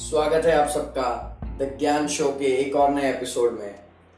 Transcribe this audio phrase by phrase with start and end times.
[0.00, 1.08] स्वागत है आप सबका
[1.58, 3.74] द ज्ञान शो के एक और नए एपिसोड में।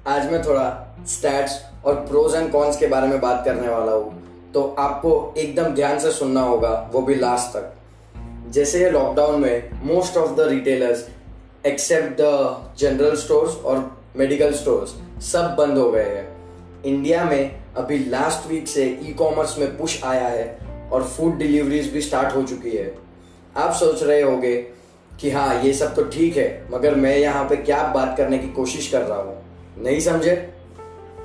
[0.06, 0.66] आज मैं थोड़ा
[1.08, 5.74] स्टैट्स और प्रोज एंड कॉन्स के बारे में बात करने वाला हूँ। तो आपको एकदम
[5.74, 7.72] ध्यान से सुनना होगा, वो भी लास्ट तक।
[8.50, 11.04] जैसे लॉकडाउन में most of the retailers
[11.66, 13.80] except the general stores और
[14.16, 14.94] मेडिकल स्टोर्स
[15.32, 20.02] सब बंद हो गए हैं। इंडिया में अभी लास्ट वीक से ई कॉमर्स में पुश
[20.04, 20.46] आया है
[20.92, 22.94] और फ़ूड डिलीवरीज भी स्टार्ट हो चुकी है।
[23.56, 24.54] आप सोच रहे होंगे
[25.20, 28.48] कि हाँ ये सब तो ठीक है, मगर मैं यहाँ पे क्या बात करने की
[28.48, 29.36] कोशिश कर रहा हूँ?
[29.78, 30.36] नहीं समझे?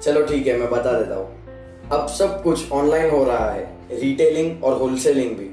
[0.02, 4.64] चलो ठीक है, मैं बता देता हूँ। अब सब कुछ ऑनलाइन हो रहा है रिटेलिंग
[4.64, 5.50] और होलसेलिंग भी।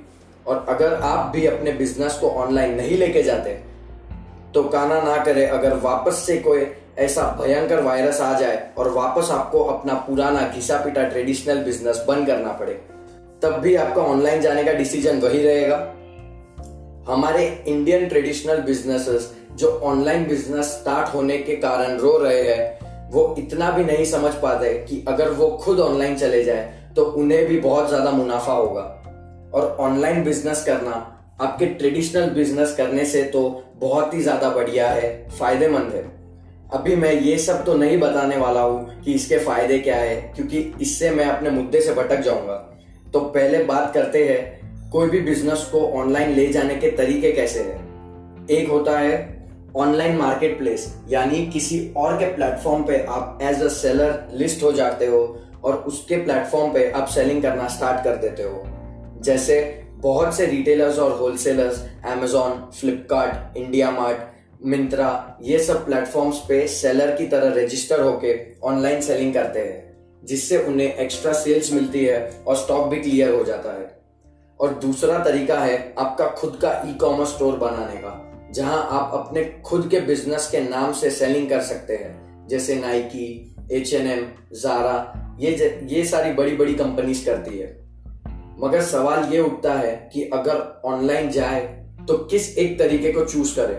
[0.47, 3.59] और अगर आप भी अपने बिज़नेस को ऑनलाइन नहीं लेके जाते
[4.55, 6.67] तो काना ना करे, अगर वापस से कोई
[6.99, 12.27] ऐसा भयंकर वायरस आ जाए और वापस आपको अपना पुराना घिसा पिटा ट्रेडिशनल बिज़नेस बंद
[12.27, 12.73] करना पड़े,
[13.43, 15.77] तब भी आपका ऑनलाइन जाने का डिसीज़न वही रहेगा।
[17.09, 23.35] हमारे इंडियन ट्रेडिशनल बिजनेसेस जो ऑनलाइन बिज़नेस स्टार्ट होने के कारण रो रहे हैं, वो
[23.39, 27.59] इतना भी नहीं समझ पाते कि अगर वो खुद ऑनलाइन चले जाए तो उन्हें भी
[27.61, 28.83] बहुत ज़्यादा मुनाफा होगा।
[29.55, 30.93] और ऑनलाइन बिज़नेस करना,
[31.41, 33.43] आपके ट्रेडिशनल बिज़नेस करने से तो
[33.77, 36.03] बहुत ही ज़्यादा बढ़िया है, फ़ायदेमंद है।
[36.73, 40.73] अभी मैं ये सब तो नहीं बताने वाला हूँ कि इसके फ़ायदे क्या है, क्योंकि
[40.81, 42.55] इससे मैं अपने मुद्दे से भटक जाऊँगा।
[43.07, 44.64] तो पहले बात करते हैं
[44.95, 48.47] कोई भी बिज़नेस को ऑनलाइन ले जाने के तरीके कैसे हैं?
[48.49, 49.15] एक होता है
[49.77, 54.73] ऑनलाइन मार्केट प्लेस यानी किसी और के प्लेटफॉर्म पे आप एज अ सेलर लिस्ट हो
[54.73, 55.23] जाते हो
[55.65, 58.63] और उसके प्लेटफॉर्म पे आप सेलिंग करना स्टार्ट कर देते हो।
[59.21, 59.59] जैसे
[59.97, 64.19] बहुत से रिटेलर्स और wholesalers Amazon Flipkart India mart
[64.67, 70.59] Myntra ये सब प्लेटफॉर्म्स पे सेलर की तरह रजिस्टर होके ऑनलाइन सेलिंग करते हैं, जिससे
[70.59, 73.94] उन्हें एक्स्ट्रा सेल्स मिलती है और स्टॉक भी क्लियर हो जाता है।
[74.65, 78.13] और दूसरा तरीका है आपका खुद का ई कॉमर्स स्टोर बनाने का,
[78.55, 83.57] जहाँ आप अपने खुद के बिज़नेस के नाम से सेलिंग कर सकते हैं, जैसे Nike
[83.73, 84.97] H and M Zara
[85.41, 85.51] ये
[85.91, 87.67] ये सारी बड़ी बड़ी कंपनीज़ करती है।
[88.61, 91.61] मगर सवाल ये उठता है कि अगर ऑनलाइन जाए
[92.09, 93.79] तो किस एक तरीके को चूज़ करें?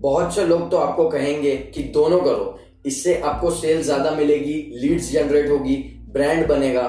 [0.00, 5.10] बहुत से लोग तो आपको कहेंगे कि दोनों करो, इससे आपको सेल ज़्यादा मिलेगी लीड्स
[5.12, 5.76] जनरेट होगी
[6.12, 6.82] ब्रांड बनेगा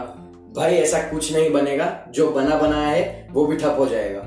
[0.57, 4.19] भाई ऐसा कुछ नहीं बनेगा, जो बना बनाया है, वो भी ठप हो जाएगा।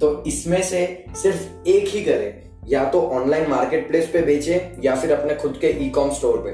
[0.00, 4.94] तो इसमें से सिर्फ़ एक ही करे, या तो ऑनलाइन मार्केट प्लेस पे बेचे, या
[4.94, 6.52] फिर अपने खुद के ई कॉम स्टोर पे।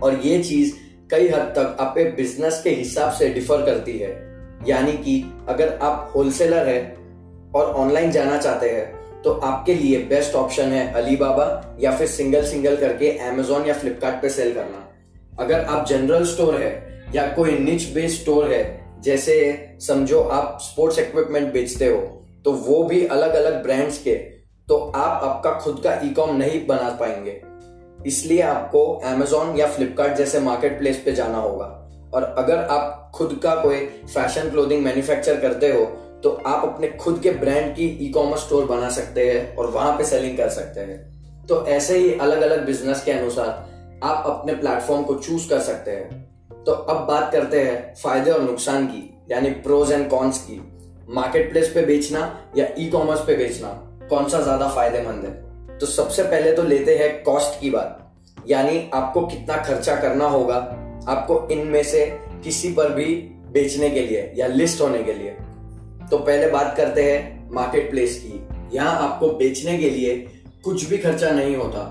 [0.00, 0.72] और ये चीज़
[1.10, 4.10] कई हद तक आपके बिज़नेस के हिसाब से डिफर करती है।
[4.66, 6.96] यानी कि अगर आप होलसेलर है
[7.54, 12.44] और ऑनलाइन जाना चाहते हैं तो आपके लिए बेस्ट ऑप्शन है अलीबाबा या फिर सिंगल
[12.44, 14.88] सिंगल करके अमेजोन या फ्लिपकार्ट सेल करना।
[15.40, 18.62] अगर आप जनरल स्टोर है या कोई निच बेस्ड स्टोर है,
[19.02, 19.34] जैसे
[19.80, 22.00] समझो आप स्पोर्ट्स इक्विपमेंट बेचते हो
[22.44, 24.14] तो वो भी अलग अलग ब्रांड्स के
[24.68, 27.40] तो आप आपका खुद का ई कॉम नहीं बना पाएँगे।
[28.06, 31.64] इसलिए आपको एमेजोन या फ्लिपकार्ट जैसे मार्केट प्लेस पे जाना होगा।
[32.14, 33.78] और अगर आप खुद का कोई
[34.14, 35.84] फ़ैशन क्लोथिंग मैन्युफैक्चर करते हो
[36.22, 39.92] तो आप अपने खुद के ब्रांड की ई कॉमर्स स्टोर बना सकते हैं और वहाँ
[39.98, 44.54] पे सेलिंग कर सकते हैं। तो ऐसे ही अलग अलग बिज़नेस के अनुसार आप अपने
[44.54, 46.27] प्लेटफॉर्म को चूज़ कर सकते हैं।
[46.68, 48.98] तो अब बात करते हैं फ़ायदे और नुकसान की,
[49.30, 50.60] यानी प्रोज एंड कॉन्स की।
[51.10, 52.20] मार्केट प्लेस पे बेचना
[52.56, 53.68] या ई कॉमर्स पे बेचना,
[54.08, 55.78] कौन सा ज़्यादा फ़ायदेमंद है?
[55.78, 58.12] तो सबसे पहले तो लेते हैं कॉस्ट की बात,
[58.46, 60.56] यानी आपको कितना खर्चा करना होगा,
[61.08, 62.04] आपको इनमें से
[62.44, 63.14] किसी पर भी
[63.52, 65.30] बेचने के लिए या लिस्ट होने के लिए।
[66.10, 68.42] तो पहले बात करते हैं मार्केट प्लेस की,
[68.76, 70.16] यहाँ आपको बेचने के लिए
[70.64, 71.86] कुछ भी खर्चा नहीं होता,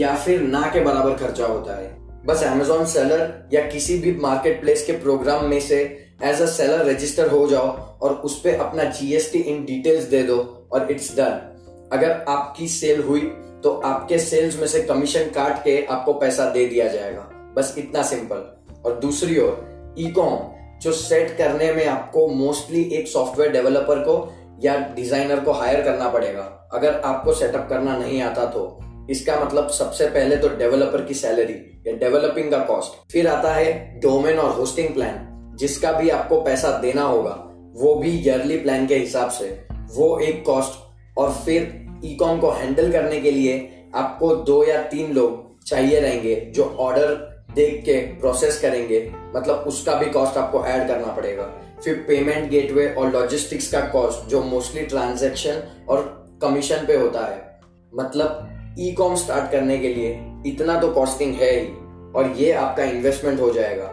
[0.00, 4.60] या फिर ना के बराबर खर्चा होता है। बस अमेजोन सेलर या किसी भी मार्केट
[4.60, 5.80] प्लेस के प्रोग्राम में से
[6.24, 7.66] एज अ सेलर रजिस्टर हो जाओ
[8.02, 10.36] और उस पर अपना जीएसटी इन डिटेल्स दे दो
[10.72, 13.20] और इट्स डन अगर आपकी सेल हुई
[13.64, 18.02] तो आपके सेल्स में से कमीशन काट के आपको पैसा दे दिया जाएगा। बस इतना
[18.02, 18.44] सिंपल
[18.86, 20.38] और दूसरी ओर ई कॉम
[20.82, 24.16] जो सेट करने में आपको मोस्टली एक सॉफ्टवेयर डेवलपर को
[24.64, 26.42] या डिज़ाइनर को हायर करना पड़ेगा।
[26.74, 31.54] अगर आपको सेटअप करना नहीं आता तो। इसका मतलब सबसे पहले तो डेवलपर की सैलरी
[31.86, 36.70] या डेवलपिंग का कॉस्ट फिर आता है डोमेन और होस्टिंग प्लान जिसका भी आपको पैसा
[36.78, 37.30] देना होगा,
[37.74, 39.48] वो भी ईयरली प्लान के हिसाब से।
[39.94, 44.82] वो एक कॉस्ट और फिर ई कॉम को हैंडल करने के लिए आपको दो या
[44.82, 47.14] तीन लोग चाहिए रहेंगे जो ऑर्डर
[47.54, 49.00] देख के प्रोसेस करेंगे।
[49.36, 51.44] मतलब उसका भी कॉस्ट आपको ऐड करना पड़ेगा।
[51.84, 56.02] फिर पेमेंट गेटवे और लॉजिस्टिक्स का कॉस्ट जो मोस्टली ट्रांजेक्शन और
[56.42, 57.60] कमीशन पे होता है।
[57.94, 60.12] मतलब ई कॉम स्टार्ट करने के लिए
[60.46, 61.66] इतना तो कॉस्टिंग है ही,
[62.12, 63.86] और ये आपका इन्वेस्टमेंट हो जाएगा।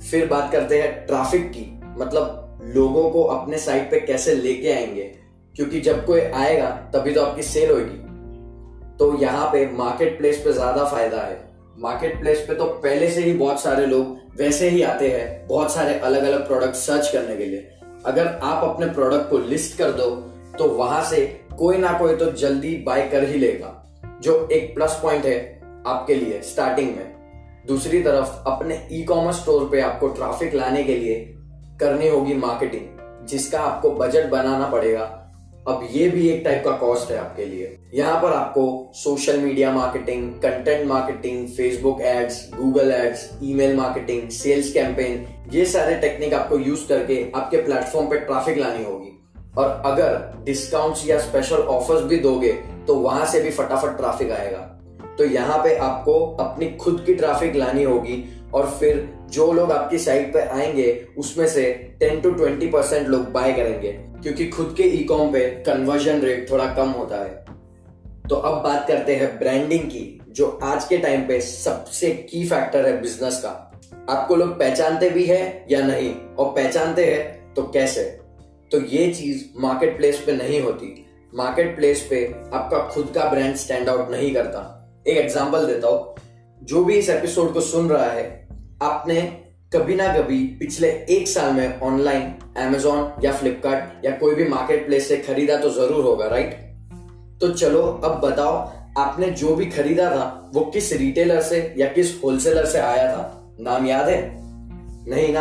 [0.00, 1.64] फिर बात करते हैं ट्रैफ़िक की
[1.98, 5.02] मतलब लोगों को अपने साइट पे कैसे लेके आएँगे,
[5.56, 8.06] क्योंकि जब कोई आएगा, तभी तो आपकी सेल होगी
[8.98, 11.40] तो यहाँ पे मार्केट प्लेस पे ज़्यादा फ़ायदा है।
[11.78, 15.72] मार्केट प्लेस पे तो पहले से ही बहुत सारे लोग वैसे ही आते हैं, बहुत
[15.72, 17.68] सारे अलग अलग प्रोडक्ट सर्च करने के लिए।
[18.06, 20.10] अगर आप अपने प्रोडक्ट को लिस्ट कर दो
[20.58, 21.18] तो वहाँ से
[21.58, 23.74] कोई ना कोई तो जल्दी बाय कर ही लेगा,
[24.22, 25.38] जो एक प्लस पॉइंट है
[25.86, 30.96] आपके लिए स्टार्टिंग में। दूसरी तरफ़, अपने ई कॉमर्स स्टोर पे आपको ट्रैफ़िक लाने के
[30.96, 31.14] लिए
[31.80, 35.14] करनी होगी मार्केटिंग जिसका आपको बजट बनाना पड़ेगा।
[35.68, 39.72] अब ये भी एक टाइप का कॉस्ट है आपके लिए। यहाँ पर आपको social media
[39.72, 46.58] marketing content marketing Facebook ads Google ads email marketing sales campaign ये सारे टेक्निक आपको
[46.58, 49.17] यूज़ करके आपके प्लेटफॉर्म पे ट्रैफ़िक लानी होगी।
[49.58, 52.52] और अगर डिस्काउंट्स या स्पेशल ऑफर्स भी दोगे
[52.86, 54.58] तो वहाँ से भी फटाफट ट्रैफ़िक आएगा।
[55.18, 59.98] तो यहाँ पे आपको अपनी खुद की ट्रैफ़िक लानी होगी और फिर जो लोग आपकी
[59.98, 64.82] साइट पे आएँगे, उसमें से 10 टू 20 परसेंट लोग बाय करेंगे। क्योंकि खुद के
[64.82, 67.44] ई कॉम पे कन्वर्जन रेट थोड़ा कम होता है।
[68.30, 72.86] तो अब बात करते हैं ब्रांडिंग की, जो आज के टाइम पे सबसे की फैक्टर
[72.86, 76.14] है बिज़नेस का। आपको लोग पहचानते भी है या नहीं?
[76.38, 78.27] और पहचानते हैं तो कैसे?
[78.72, 83.54] तो ये चीज़ मार्केट प्लेस पे नहीं होती। मार्केट प्लेस पे आपका खुद का ब्रांड
[83.54, 84.60] स्टैंड आउट नहीं करता।
[85.08, 86.14] एक एग्ज़ाम्पल देता हूँ।
[86.62, 88.48] जो भी इस एपिसोड को सुन रहा है,
[88.82, 89.20] आपने
[89.74, 94.86] कभी ना कभी पिछले एक साल में ऑनलाइन एमेजोन या फ्लिपकार्ट या कोई भी मार्केट
[94.86, 96.54] प्लेस से खरीदा तो ज़रूर होगा राइट
[97.40, 98.54] तो चलो, अब बताओ,
[98.98, 103.54] आपने जो भी खरीदा था, वो किस रिटेलर से या किस होलसेलर से आया था?
[103.60, 104.20] नाम याद है?
[105.08, 105.40] नहीं ना?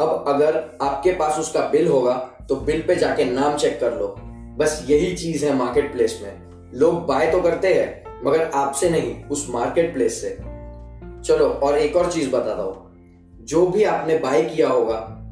[0.00, 4.16] अब अगर आपके पास उसका बिल होगा तो बिल पे जाके नाम चेक कर लो।
[4.58, 6.32] बस यही चीज़ है मार्केट प्लेस में।
[6.74, 10.28] लोग बाय तो करते हैं, मगर आपसे नहीं, उस मार्केट प्लेस से।
[11.24, 12.92] चलो, और एक और चीज़ बताता हूँ।
[13.44, 15.22] जो भी आपने बाय किया होगा,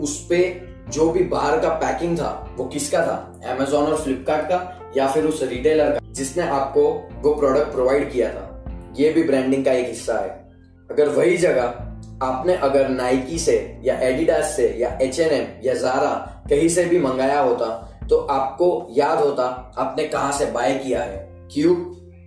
[0.00, 3.40] उस पे जो भी बाहर का पैकिंग था, वो किसका था?
[3.50, 8.30] अमेजोन और फ्लिपकार्ट का, या फिर उस रिटेलर का, जिसने आपको वो प्रोडक्ट प्रोवाइड किया
[8.30, 8.64] था।
[8.96, 10.48] ये भी ब्रांडिंग का एक हिस्सा है।
[10.90, 11.85] अगर वही जगह
[12.22, 16.10] आपने अगर नाइकी से या एडिडास से या एच एन एम या जारा
[16.50, 17.66] कहीं से भी मंगाया होता
[18.08, 19.44] तो आपको याद होता
[19.78, 21.16] आपने कहा से बाय किया है।
[21.52, 21.74] क्यों?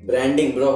[0.07, 0.71] ब्रांडिंग ब्रो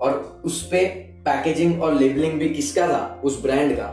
[0.00, 0.84] और उस पे
[1.24, 3.20] पैकेजिंग और लेबलिंग भी किसका था?
[3.24, 3.86] उस ब्रांड का।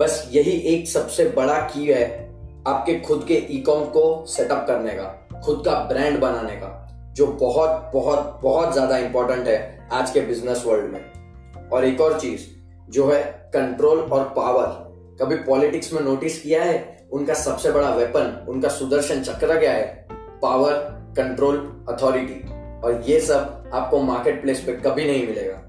[0.00, 2.04] बस यही एक सबसे बड़ा की है
[2.66, 7.26] आपके खुद के ई कॉम को सेटअप करने का, खुद का ब्रांड बनाने का, जो
[7.26, 12.46] बहुत बहुत बहुत ज़्यादा इंपॉर्टेंट है आज के बिज़नेस वर्ल्ड में। और एक और चीज़
[12.88, 13.22] जो है
[13.56, 14.84] कंट्रोल और पावर
[15.20, 17.06] कभी पॉलिटिक्स में नोटिस किया है?
[17.12, 20.06] उनका सबसे बड़ा वेपन उनका सुदर्शन चक्र क्या है?
[20.42, 20.72] पावर
[21.16, 21.56] कंट्रोल
[21.88, 22.40] अथॉरिटी
[22.80, 25.62] और ये सब आपको मार्केट प्लेस पे कभी नहीं मिलेगा।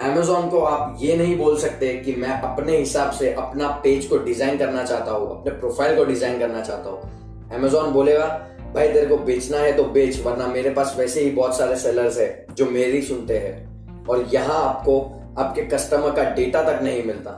[0.00, 4.18] एमेजोन को आप ये नहीं बोल सकते कि मैं अपने हिसाब से अपना पेज को
[4.18, 8.26] डिज़ाइन करना चाहता हूँ, अपने प्रोफ़ाइल को डिज़ाइन करना चाहता हूँ। एमेजोन बोलेगा,
[8.74, 12.18] भाई, तेरे को बेचना है तो बेच, वरना मेरे पास वैसे ही बहुत सारे सेलर्स
[12.18, 15.00] है जो मेरी सुनते हैं। और यहाँ आपको
[15.38, 17.30] आपके कस्टमर का डेटा तक नहीं मिलता।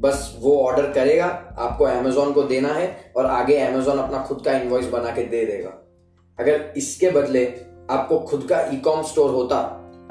[0.00, 1.26] बस वो ऑर्डर करेगा,
[1.58, 5.44] आपको अमेजोन को देना है और आगे अमेजोन अपना खुद का इन्वॉइस बना के दे
[5.46, 5.70] देगा।
[6.38, 7.44] अगर इसके बदले
[7.90, 9.62] आपको खुद का ई कॉम स्टोर होता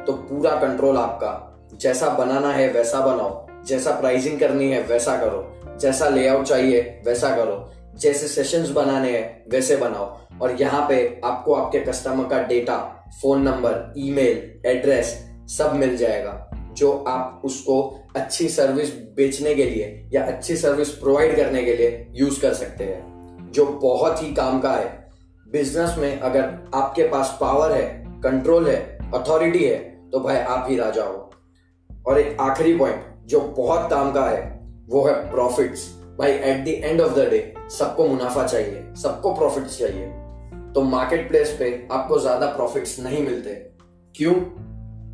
[0.08, 5.78] तो पूरा कंट्रोल आपका। जैसा बनाना है वैसा बनाओ, जैसा प्राइसिंग करनी है वैसा करो,
[5.82, 11.54] जैसा लेआउट चाहिए वैसा करो, जैसे सेशंस बनाने हैं वैसे बनाओ। और यहाँ पे आपको
[11.54, 12.78] आपके कस्टमर का data
[13.22, 15.18] phone number email address
[15.50, 16.32] सब मिल जाएगा।
[16.74, 17.80] जो आप उसको
[18.16, 22.84] अच्छी सर्विस बेचने के लिए या अच्छी सर्विस प्रोवाइड करने के लिए यूज़ कर सकते
[22.84, 24.88] हैं। जो बहुत ही काम का है।
[25.48, 26.44] बिज़नेस में अगर
[26.76, 27.88] आपके पास पावर है
[28.24, 28.78] कंट्रोल है
[29.14, 29.78] अथॉरिटी है
[30.12, 31.30] तो भाई आप ही राजा हो।
[32.08, 34.42] और एक आखिरी पॉइंट जो बहुत काम का है,
[34.90, 35.88] वो है प्रॉफिट्स
[36.20, 40.08] भाई at the end of the day सबको मुनाफा चाहिए, सबको प्रॉफिट्स चाहिए।
[40.74, 43.54] तो मार्केट प्लेस पे आपको ज़्यादा प्रॉफिट्स नहीं मिलते।
[44.16, 44.34] क्यों?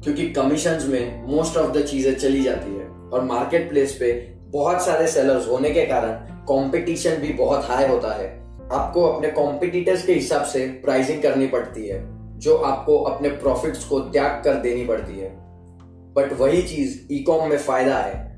[0.04, 4.12] क्योंकि कमीशन में मोस्ट ऑफ़ द चीज़ें चली जाती है। और मार्केट प्लेस पे
[4.46, 6.12] बहुत सारे सेलर्स होने के कारण
[6.44, 8.40] कंपटीशन भी बहुत हाई होता है।
[8.72, 14.00] आपको अपने कॉम्पिटिटर्स के हिसाब से प्राइसिंग करनी पड़ती है, जो आपको अपने प्रॉफिट्स को
[14.00, 15.30] त्याग कर देनी पड़ती है।
[16.14, 18.38] बट वही चीज़ ई कॉम में फ़ायदा है।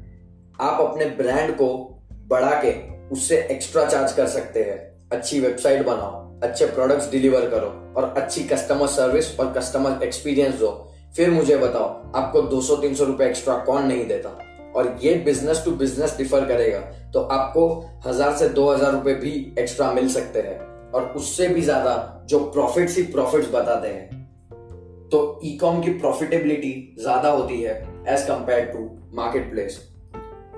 [0.62, 2.74] आप अपने ब्रांड को बढ़ा के
[3.10, 8.44] उससे एक्स्ट्रा चार्ज कर सकते हैं। अच्छी वेबसाइट बनाओ, अच्छे प्रोडक्ट्स डिलीवर करो, और अच्छी
[8.44, 14.06] कस्टमर सर्विस और कस्टमर एक्सपीरियंस दो। फिर मुझे बताओ, आपको 200-300 रुपए एक्स्ट्रा कौन नहीं
[14.08, 14.30] देता?
[14.76, 16.80] और ये बिज़नेस टू बिज़नेस डिफर करेगा
[17.14, 17.68] तो आपको
[18.06, 20.60] हज़ार से दो हज़ार रुपए भी एक्स्ट्रा मिल सकते हैं।
[20.92, 26.74] और उससे भी ज़्यादा जो प्रॉफिट्स ही प्रॉफिट्स बताते हैं। तो ई कॉम की प्रॉफिटेबिलिटी
[27.00, 27.74] ज़्यादा होती है
[28.10, 29.80] as compare to market place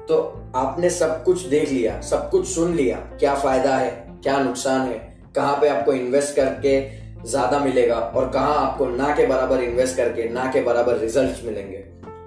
[0.10, 0.18] तो
[0.56, 3.90] आपने सब कुछ देख लिया, सब कुछ सुन लिया, क्या फ़ायदा है,
[4.24, 4.98] क्या नुकसान है,
[5.36, 6.80] कहाँ पे आपको इन्वेस्ट करके
[7.26, 11.78] ज़्यादा मिलेगा और कहाँ आपको ना के बराबर इन्वेस्ट करके, ना के बराबर रिज़ल्ट मिलेंगे।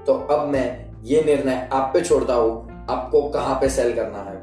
[0.06, 0.64] तो अब मैं
[1.04, 4.42] ये निर्णय आप पे छोड़ता हूँ, आपको कहाँ पे सेल करना है।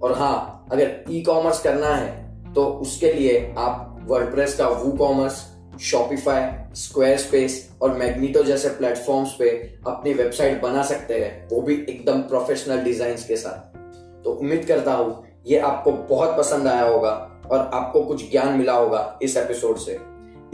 [0.00, 5.42] और हाँ अगर ई कॉमर्स करना है तो उसके लिए आप वर्डप्रेस का वू कॉमर्स
[5.80, 9.48] शॉपिफाई स्क्वायर स्पेस और मैग्नीटो जैसे प्लेटफॉर्म्स पे
[9.86, 14.92] अपनी वेबसाइट बना सकते हैं, वो भी एकदम प्रोफेशनल डिज़ाइन के साथ। तो उम्मीद करता
[14.92, 17.10] हूँ, ये आपको बहुत पसंद आया होगा।
[17.52, 19.98] और आपको कुछ ज्ञान मिला होगा इस एपिसोड से।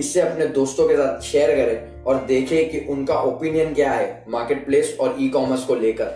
[0.01, 4.67] इससे अपने दोस्तों के साथ शेयर करें और देखें कि उनका ओपिनियन क्या है मार्केट
[4.67, 6.07] प्लेस और ई कॉमर्स को लेकर।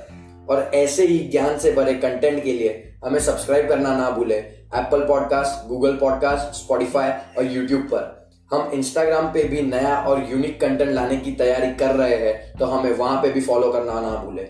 [0.50, 5.00] और ऐसे ही ज्ञान से भरे कंटेंट के लिए हमें सब्सक्राइब करना ना भूले। Apple
[5.00, 10.90] podcast Google podcast Spotify और यूट्यूब पर। हम इंस्टाग्राम पे भी नया और यूनिक कंटेंट
[10.90, 14.42] लाने की तैयारी कर रहे हैं तो हमें वहाँ पे भी फॉलो करना ना भूले।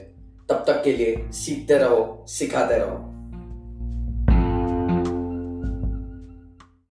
[0.49, 3.12] तब तक के लिए सीखते रहो, सिखाते रहो।